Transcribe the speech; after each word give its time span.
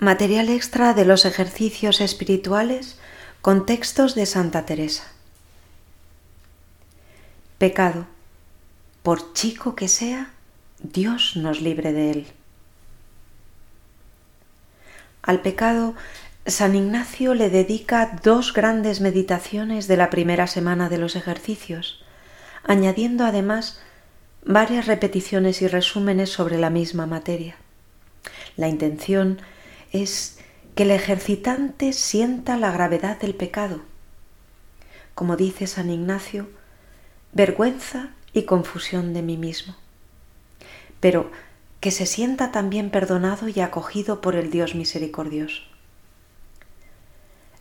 Material 0.00 0.48
extra 0.48 0.94
de 0.94 1.04
los 1.04 1.26
ejercicios 1.26 2.00
espirituales 2.00 2.98
con 3.42 3.66
textos 3.66 4.14
de 4.14 4.24
Santa 4.24 4.64
Teresa. 4.64 5.04
Pecado. 7.58 8.06
Por 9.02 9.34
chico 9.34 9.74
que 9.74 9.88
sea, 9.88 10.30
Dios 10.78 11.36
nos 11.36 11.60
libre 11.60 11.92
de 11.92 12.12
él. 12.12 12.26
Al 15.20 15.42
pecado, 15.42 15.94
San 16.46 16.74
Ignacio 16.74 17.34
le 17.34 17.50
dedica 17.50 18.18
dos 18.22 18.54
grandes 18.54 19.02
meditaciones 19.02 19.86
de 19.86 19.98
la 19.98 20.08
primera 20.08 20.46
semana 20.46 20.88
de 20.88 20.96
los 20.96 21.14
ejercicios, 21.14 22.02
añadiendo 22.64 23.26
además 23.26 23.82
varias 24.46 24.86
repeticiones 24.86 25.60
y 25.60 25.68
resúmenes 25.68 26.30
sobre 26.30 26.56
la 26.56 26.70
misma 26.70 27.04
materia. 27.04 27.56
La 28.56 28.68
intención 28.68 29.40
es 29.40 29.59
que 29.92 30.82
el 30.84 30.90
ejercitante 30.90 31.92
sienta 31.92 32.56
la 32.56 32.70
gravedad 32.70 33.18
del 33.18 33.34
pecado. 33.34 33.82
Como 35.14 35.36
dice 35.36 35.66
San 35.66 35.90
Ignacio, 35.90 36.48
vergüenza 37.32 38.10
y 38.32 38.44
confusión 38.44 39.12
de 39.12 39.22
mí 39.22 39.36
mismo. 39.36 39.76
Pero 41.00 41.30
que 41.80 41.90
se 41.90 42.06
sienta 42.06 42.52
también 42.52 42.90
perdonado 42.90 43.48
y 43.48 43.60
acogido 43.60 44.20
por 44.20 44.36
el 44.36 44.50
Dios 44.50 44.74
misericordioso. 44.74 45.62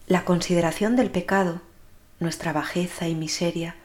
La 0.08 0.26
consideración 0.26 0.96
del 0.96 1.10
pecado, 1.10 1.62
nuestra 2.20 2.52
bajeza 2.52 3.08
y 3.08 3.16
miseria, 3.16 3.76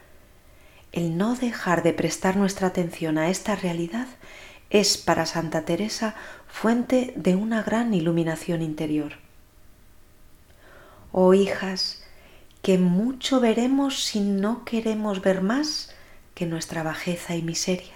el 0.91 1.17
no 1.17 1.35
dejar 1.35 1.83
de 1.83 1.93
prestar 1.93 2.37
nuestra 2.37 2.67
atención 2.67 3.17
a 3.17 3.29
esta 3.29 3.55
realidad 3.55 4.07
es 4.79 4.97
para 4.97 5.25
Santa 5.25 5.61
Teresa 5.63 6.15
fuente 6.49 7.13
de 7.15 7.35
una 7.35 7.63
gran 7.63 7.93
iluminación 7.93 8.61
interior. 8.61 9.13
Oh 11.13 11.33
hijas, 11.33 12.03
que 12.61 12.77
mucho 12.77 13.39
veremos 13.39 14.03
si 14.03 14.19
no 14.19 14.65
queremos 14.65 15.21
ver 15.21 15.41
más 15.41 15.95
que 16.33 16.45
nuestra 16.45 16.83
bajeza 16.83 17.37
y 17.37 17.41
miseria. 17.41 17.95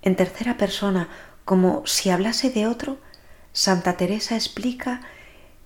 En 0.00 0.16
tercera 0.16 0.56
persona, 0.56 1.10
como 1.44 1.86
si 1.86 2.08
hablase 2.08 2.48
de 2.48 2.66
otro, 2.66 2.96
Santa 3.52 3.98
Teresa 3.98 4.36
explica 4.36 5.02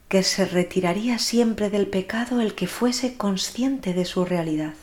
que 0.09 0.25
se 0.25 0.47
retiraría 0.47 1.21
siempre 1.21 1.71
del 1.71 1.87
pecado 1.87 2.41
el 2.41 2.57
que 2.57 2.67
fuese 2.67 3.17
consciente 3.17 3.95
de 3.95 4.05
su 4.05 4.25
realidad. 4.25 4.75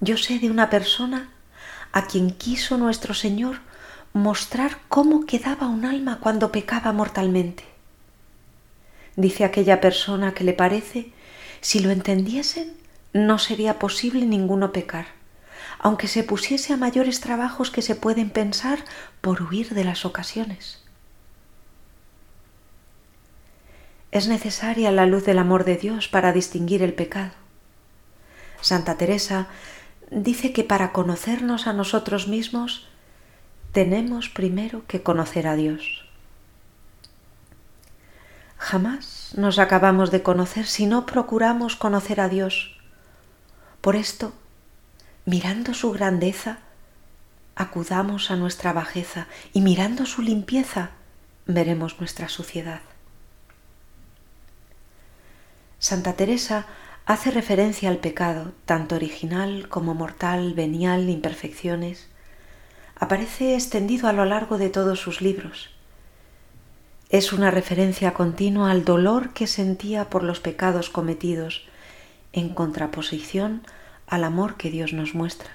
Yo 0.00 0.16
sé 0.16 0.38
de 0.38 0.50
una 0.50 0.68
persona 0.68 1.30
a 1.92 2.06
quien 2.06 2.30
quiso 2.30 2.76
nuestro 2.76 3.14
Señor 3.14 3.60
mostrar 4.12 4.78
cómo 4.88 5.26
quedaba 5.26 5.68
un 5.68 5.84
alma 5.84 6.18
cuando 6.20 6.52
pecaba 6.52 6.92
mortalmente. 6.92 7.64
Dice 9.16 9.44
aquella 9.44 9.80
persona 9.80 10.34
que 10.34 10.44
le 10.44 10.52
parece, 10.52 11.12
si 11.60 11.80
lo 11.80 11.90
entendiesen, 11.90 12.74
no 13.12 13.38
sería 13.38 13.78
posible 13.78 14.26
ninguno 14.26 14.72
pecar, 14.72 15.06
aunque 15.78 16.08
se 16.08 16.22
pusiese 16.22 16.74
a 16.74 16.76
mayores 16.76 17.20
trabajos 17.20 17.70
que 17.70 17.80
se 17.80 17.94
pueden 17.94 18.28
pensar 18.28 18.78
por 19.22 19.42
huir 19.42 19.70
de 19.70 19.84
las 19.84 20.04
ocasiones. 20.04 20.82
Es 24.12 24.28
necesaria 24.28 24.90
la 24.90 25.06
luz 25.06 25.24
del 25.24 25.38
amor 25.38 25.64
de 25.64 25.76
Dios 25.76 26.08
para 26.08 26.32
distinguir 26.32 26.82
el 26.82 26.92
pecado. 26.92 27.32
Santa 28.60 28.96
Teresa 28.96 29.48
dice 30.10 30.52
que 30.52 30.64
para 30.64 30.92
conocernos 30.92 31.66
a 31.66 31.72
nosotros 31.72 32.28
mismos 32.28 32.86
tenemos 33.72 34.28
primero 34.28 34.86
que 34.86 35.02
conocer 35.02 35.46
a 35.46 35.56
Dios. 35.56 36.06
Jamás 38.58 39.34
nos 39.36 39.58
acabamos 39.58 40.10
de 40.10 40.22
conocer 40.22 40.66
si 40.66 40.86
no 40.86 41.06
procuramos 41.06 41.76
conocer 41.76 42.20
a 42.20 42.28
Dios. 42.28 42.78
Por 43.80 43.96
esto, 43.96 44.32
mirando 45.24 45.74
su 45.74 45.92
grandeza, 45.92 46.58
acudamos 47.54 48.30
a 48.30 48.36
nuestra 48.36 48.72
bajeza 48.72 49.26
y 49.52 49.60
mirando 49.60 50.06
su 50.06 50.22
limpieza, 50.22 50.90
veremos 51.46 52.00
nuestra 52.00 52.28
suciedad. 52.28 52.80
Santa 55.78 56.14
Teresa 56.14 56.66
hace 57.06 57.30
referencia 57.30 57.88
al 57.88 57.98
pecado, 57.98 58.52
tanto 58.64 58.96
original 58.96 59.68
como 59.68 59.94
mortal, 59.94 60.54
venial, 60.54 61.08
imperfecciones. 61.08 62.08
Aparece 62.96 63.54
extendido 63.54 64.08
a 64.08 64.12
lo 64.12 64.24
largo 64.24 64.58
de 64.58 64.70
todos 64.70 65.00
sus 65.00 65.20
libros. 65.20 65.70
Es 67.08 67.32
una 67.32 67.52
referencia 67.52 68.12
continua 68.12 68.72
al 68.72 68.84
dolor 68.84 69.32
que 69.32 69.46
sentía 69.46 70.10
por 70.10 70.24
los 70.24 70.40
pecados 70.40 70.90
cometidos, 70.90 71.68
en 72.32 72.48
contraposición 72.48 73.62
al 74.08 74.24
amor 74.24 74.56
que 74.56 74.70
Dios 74.70 74.92
nos 74.92 75.14
muestra. 75.14 75.50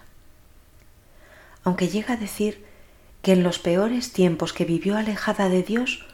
Aunque 1.66 1.90
llega 1.90 2.14
a 2.14 2.18
decir 2.18 2.66
que 3.22 3.34
en 3.34 3.44
los 3.44 3.60
peores 3.60 4.14
tiempos 4.14 4.54
que 4.54 4.64
vivió 4.64 4.96
alejada 4.96 5.50
de 5.50 5.64
Dios, 5.64 6.06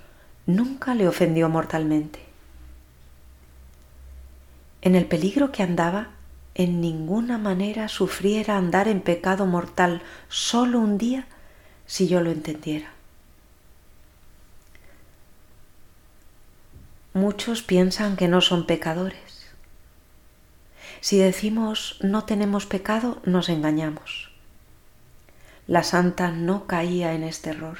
nunca 0.48 0.96
le 0.96 1.08
ofendió 1.08 1.48
mortalmente. 1.48 2.27
En 4.82 4.96
el 4.96 5.06
peligro 5.06 5.52
que 5.52 5.64
andaba, 5.64 6.10
en 6.56 6.82
ninguna 6.82 7.38
manera 7.38 7.88
sufriera 7.88 8.58
andar 8.58 8.88
en 8.88 9.02
pecado 9.02 9.46
mortal 9.46 10.02
solo 10.28 10.80
un 10.80 10.98
día 10.98 11.28
si 11.86 12.08
yo 12.08 12.22
lo 12.22 12.32
entendiera. 12.32 12.92
Muchos 17.14 17.64
piensan 17.64 18.16
que 18.16 18.28
no 18.28 18.42
son 18.42 18.66
pecadores. 18.66 19.48
Si 21.02 21.18
decimos 21.18 21.98
no 22.02 22.26
tenemos 22.26 22.66
pecado, 22.66 23.22
nos 23.24 23.50
engañamos. 23.50 24.32
La 25.68 25.84
santa 25.84 26.32
no 26.32 26.66
caía 26.66 27.14
en 27.14 27.24
este 27.24 27.52
error. 27.52 27.78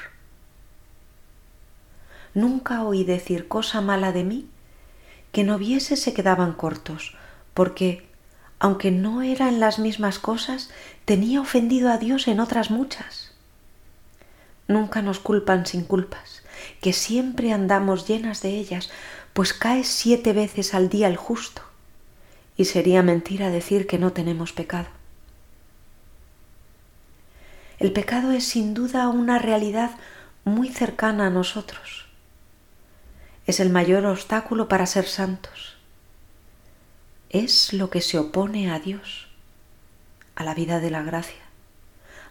Nunca 2.34 2.82
oí 2.84 3.04
decir 3.04 3.48
cosa 3.48 3.80
mala 3.80 4.12
de 4.12 4.24
mí 4.24 4.48
que 5.32 5.44
no 5.44 5.58
viese 5.58 5.96
se 5.96 6.14
quedaban 6.14 6.52
cortos, 6.52 7.16
porque, 7.54 8.06
aunque 8.58 8.90
no 8.90 9.22
eran 9.22 9.60
las 9.60 9.78
mismas 9.78 10.18
cosas, 10.18 10.70
tenía 11.04 11.40
ofendido 11.40 11.90
a 11.90 11.98
Dios 11.98 12.28
en 12.28 12.40
otras 12.40 12.70
muchas. 12.70 13.32
Nunca 14.66 15.02
nos 15.02 15.18
culpan 15.18 15.66
sin 15.66 15.84
culpas, 15.84 16.42
que 16.80 16.92
siempre 16.92 17.52
andamos 17.52 18.06
llenas 18.06 18.42
de 18.42 18.50
ellas, 18.50 18.90
pues 19.32 19.52
cae 19.52 19.84
siete 19.84 20.32
veces 20.32 20.74
al 20.74 20.88
día 20.88 21.08
el 21.08 21.16
justo, 21.16 21.62
y 22.56 22.64
sería 22.64 23.02
mentira 23.02 23.50
decir 23.50 23.86
que 23.86 23.98
no 23.98 24.12
tenemos 24.12 24.52
pecado. 24.52 24.88
El 27.78 27.92
pecado 27.92 28.32
es 28.32 28.44
sin 28.44 28.74
duda 28.74 29.08
una 29.08 29.38
realidad 29.38 29.92
muy 30.44 30.68
cercana 30.68 31.28
a 31.28 31.30
nosotros 31.30 32.07
es 33.48 33.60
el 33.60 33.70
mayor 33.70 34.04
obstáculo 34.04 34.68
para 34.68 34.84
ser 34.84 35.06
santos. 35.06 35.78
Es 37.30 37.72
lo 37.72 37.88
que 37.88 38.02
se 38.02 38.18
opone 38.18 38.70
a 38.70 38.78
Dios, 38.78 39.28
a 40.34 40.44
la 40.44 40.52
vida 40.52 40.80
de 40.80 40.90
la 40.90 41.02
gracia, 41.02 41.40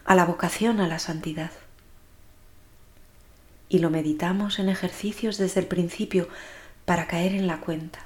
a 0.04 0.14
la 0.14 0.24
vocación 0.24 0.78
a 0.80 0.86
la 0.86 1.00
santidad. 1.00 1.50
Y 3.68 3.80
lo 3.80 3.90
meditamos 3.90 4.60
en 4.60 4.68
ejercicios 4.68 5.38
desde 5.38 5.58
el 5.58 5.66
principio 5.66 6.28
para 6.84 7.08
caer 7.08 7.32
en 7.32 7.48
la 7.48 7.58
cuenta. 7.58 7.98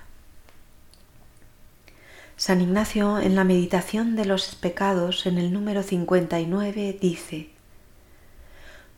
San 2.38 2.62
Ignacio 2.62 3.18
en 3.18 3.36
la 3.36 3.44
meditación 3.44 4.16
de 4.16 4.24
los 4.24 4.54
pecados 4.54 5.26
en 5.26 5.36
el 5.36 5.52
número 5.52 5.82
59 5.82 6.96
dice, 6.98 7.50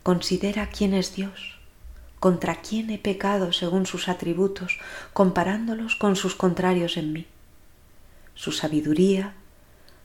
Considera 0.03 0.69
quién 0.69 0.93
es 0.93 1.15
Dios 1.15 1.54
contra 2.25 2.55
quién 2.55 2.89
he 2.89 2.97
pecado 2.97 3.53
según 3.53 3.85
sus 3.85 4.09
atributos, 4.09 4.79
comparándolos 5.13 5.95
con 5.95 6.15
sus 6.15 6.33
contrarios 6.33 6.97
en 6.97 7.13
mí. 7.13 7.27
Su 8.33 8.51
sabiduría, 8.51 9.35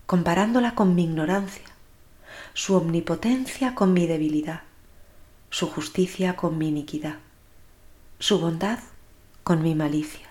comparándola 0.05 0.75
con 0.75 0.95
mi 0.95 1.05
ignorancia, 1.05 1.65
su 2.53 2.75
omnipotencia 2.75 3.75
con 3.75 3.95
mi 3.95 4.07
debilidad, 4.07 4.65
su 5.49 5.67
justicia 5.67 6.37
con 6.37 6.59
mi 6.59 6.69
iniquidad, 6.69 7.21
su 8.19 8.39
bondad 8.39 8.81
con 9.43 9.63
mi 9.63 9.75
malicia. 9.75 10.29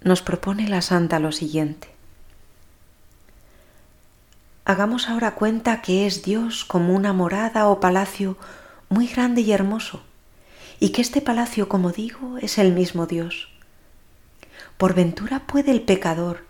Nos 0.00 0.22
propone 0.22 0.70
la 0.70 0.80
santa 0.80 1.18
lo 1.18 1.32
siguiente. 1.32 1.90
Hagamos 4.64 5.10
ahora 5.10 5.34
cuenta 5.34 5.82
que 5.82 6.06
es 6.06 6.22
Dios 6.22 6.64
como 6.64 6.94
una 6.94 7.12
morada 7.12 7.68
o 7.68 7.78
palacio 7.78 8.38
muy 8.94 9.08
grande 9.08 9.40
y 9.40 9.50
hermoso, 9.50 10.04
y 10.78 10.90
que 10.90 11.02
este 11.02 11.20
palacio, 11.20 11.68
como 11.68 11.90
digo, 11.90 12.38
es 12.38 12.58
el 12.58 12.72
mismo 12.72 13.06
Dios. 13.06 13.48
¿Por 14.78 14.94
ventura 14.94 15.40
puede 15.40 15.72
el 15.72 15.82
pecador, 15.82 16.44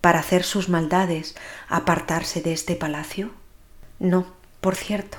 para 0.00 0.18
hacer 0.18 0.42
sus 0.42 0.68
maldades, 0.68 1.36
apartarse 1.68 2.42
de 2.42 2.52
este 2.52 2.74
palacio? 2.74 3.30
No, 4.00 4.26
por 4.60 4.74
cierto, 4.74 5.18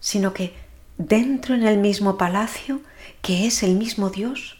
sino 0.00 0.34
que 0.34 0.54
dentro 0.98 1.54
en 1.54 1.66
el 1.66 1.78
mismo 1.78 2.18
palacio, 2.18 2.82
que 3.22 3.46
es 3.46 3.62
el 3.62 3.74
mismo 3.74 4.10
Dios, 4.10 4.58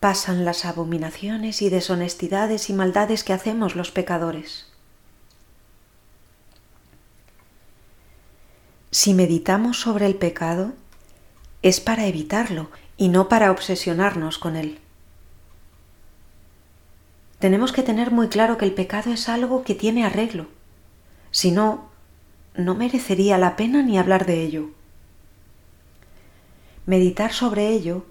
pasan 0.00 0.46
las 0.46 0.64
abominaciones 0.64 1.60
y 1.60 1.68
deshonestidades 1.68 2.70
y 2.70 2.72
maldades 2.72 3.24
que 3.24 3.34
hacemos 3.34 3.76
los 3.76 3.90
pecadores. 3.90 4.71
Si 8.94 9.14
meditamos 9.14 9.80
sobre 9.80 10.04
el 10.04 10.16
pecado, 10.16 10.74
es 11.62 11.80
para 11.80 12.04
evitarlo 12.04 12.70
y 12.98 13.08
no 13.08 13.26
para 13.26 13.50
obsesionarnos 13.50 14.36
con 14.36 14.54
él. 14.54 14.80
Tenemos 17.38 17.72
que 17.72 17.82
tener 17.82 18.10
muy 18.10 18.28
claro 18.28 18.58
que 18.58 18.66
el 18.66 18.74
pecado 18.74 19.10
es 19.10 19.30
algo 19.30 19.64
que 19.64 19.74
tiene 19.74 20.04
arreglo. 20.04 20.46
Si 21.30 21.52
no, 21.52 21.88
no 22.54 22.74
merecería 22.74 23.38
la 23.38 23.56
pena 23.56 23.82
ni 23.82 23.96
hablar 23.96 24.26
de 24.26 24.42
ello. 24.42 24.68
Meditar 26.84 27.32
sobre 27.32 27.68
ello 27.68 28.04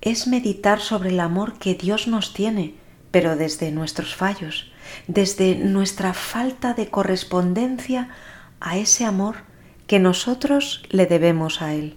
es 0.00 0.26
meditar 0.26 0.80
sobre 0.80 1.10
el 1.10 1.20
amor 1.20 1.60
que 1.60 1.76
Dios 1.76 2.08
nos 2.08 2.34
tiene, 2.34 2.74
pero 3.12 3.36
desde 3.36 3.70
nuestros 3.70 4.16
fallos, 4.16 4.72
desde 5.06 5.54
nuestra 5.54 6.12
falta 6.12 6.74
de 6.74 6.90
correspondencia 6.90 8.08
a 8.58 8.76
ese 8.76 9.04
amor 9.04 9.48
que 9.90 9.98
nosotros 9.98 10.84
le 10.90 11.06
debemos 11.06 11.62
a 11.62 11.74
Él. 11.74 11.96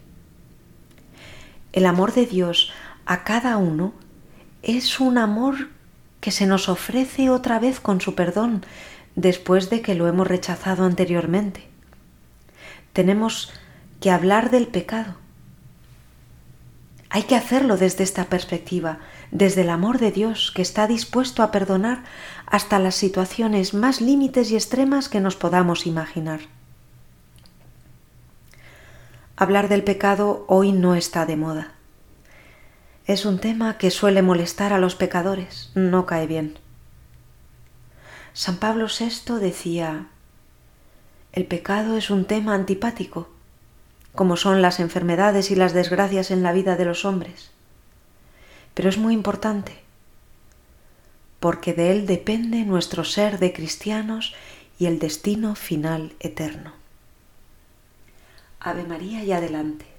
El 1.73 1.85
amor 1.85 2.11
de 2.11 2.25
Dios 2.25 2.71
a 3.05 3.23
cada 3.23 3.57
uno 3.57 3.93
es 4.63 4.99
un 4.99 5.19
amor 5.19 5.69
que 6.19 6.31
se 6.31 6.47
nos 6.47 6.69
ofrece 6.69 7.29
otra 7.29 7.59
vez 7.59 7.79
con 7.79 8.01
su 8.01 8.15
perdón 8.15 8.65
después 9.15 9.69
de 9.69 9.83
que 9.83 9.93
lo 9.93 10.07
hemos 10.07 10.25
rechazado 10.25 10.85
anteriormente. 10.85 11.67
Tenemos 12.93 13.53
que 13.99 14.09
hablar 14.09 14.49
del 14.49 14.65
pecado. 14.65 15.13
Hay 17.11 17.25
que 17.25 17.35
hacerlo 17.35 17.77
desde 17.77 18.03
esta 18.03 18.25
perspectiva, 18.25 18.97
desde 19.29 19.61
el 19.61 19.69
amor 19.69 19.99
de 19.99 20.11
Dios 20.11 20.51
que 20.55 20.63
está 20.63 20.87
dispuesto 20.87 21.43
a 21.43 21.51
perdonar 21.51 22.05
hasta 22.47 22.79
las 22.79 22.95
situaciones 22.95 23.75
más 23.75 24.01
límites 24.01 24.49
y 24.49 24.55
extremas 24.55 25.09
que 25.09 25.19
nos 25.19 25.35
podamos 25.35 25.85
imaginar. 25.85 26.39
Hablar 29.43 29.67
del 29.67 29.83
pecado 29.83 30.45
hoy 30.47 30.71
no 30.71 30.95
está 30.95 31.25
de 31.25 31.35
moda. 31.35 31.73
Es 33.05 33.25
un 33.25 33.39
tema 33.39 33.77
que 33.77 33.91
suele 33.91 34.21
molestar 34.21 34.71
a 34.71 34.77
los 34.77 34.95
pecadores, 34.95 35.69
no 35.75 36.05
cae 36.05 36.27
bien. 36.27 36.57
San 38.31 38.55
Pablo 38.55 38.87
VI 38.87 39.39
decía, 39.41 40.07
el 41.33 41.45
pecado 41.45 41.97
es 41.97 42.09
un 42.09 42.23
tema 42.23 42.55
antipático, 42.55 43.27
como 44.15 44.37
son 44.37 44.61
las 44.61 44.79
enfermedades 44.79 45.51
y 45.51 45.55
las 45.55 45.73
desgracias 45.73 46.31
en 46.31 46.41
la 46.41 46.53
vida 46.53 46.77
de 46.77 46.85
los 46.85 47.03
hombres, 47.03 47.51
pero 48.73 48.87
es 48.87 48.97
muy 48.97 49.13
importante, 49.13 49.73
porque 51.41 51.73
de 51.73 51.91
él 51.91 52.05
depende 52.05 52.63
nuestro 52.63 53.03
ser 53.03 53.39
de 53.39 53.51
cristianos 53.51 54.35
y 54.79 54.85
el 54.85 54.99
destino 54.99 55.55
final 55.55 56.13
eterno. 56.21 56.82
Ave 58.65 58.83
María 58.83 59.21
y 59.25 59.31
adelante. 59.33 59.92